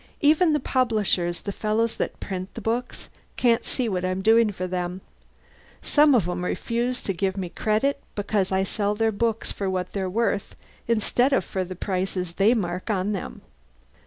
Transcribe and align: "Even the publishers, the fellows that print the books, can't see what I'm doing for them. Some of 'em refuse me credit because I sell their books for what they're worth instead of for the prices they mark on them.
"Even 0.21 0.51
the 0.51 0.59
publishers, 0.59 1.41
the 1.41 1.51
fellows 1.51 1.95
that 1.97 2.19
print 2.19 2.51
the 2.55 2.59
books, 2.59 3.07
can't 3.37 3.63
see 3.65 3.87
what 3.87 4.03
I'm 4.03 4.23
doing 4.23 4.51
for 4.51 4.65
them. 4.65 5.01
Some 5.83 6.15
of 6.15 6.27
'em 6.27 6.43
refuse 6.43 7.07
me 7.37 7.49
credit 7.49 8.01
because 8.15 8.51
I 8.51 8.63
sell 8.63 8.95
their 8.95 9.11
books 9.11 9.51
for 9.51 9.69
what 9.69 9.93
they're 9.93 10.09
worth 10.09 10.55
instead 10.87 11.31
of 11.33 11.45
for 11.45 11.63
the 11.63 11.75
prices 11.75 12.33
they 12.33 12.55
mark 12.55 12.89
on 12.89 13.11
them. 13.11 13.43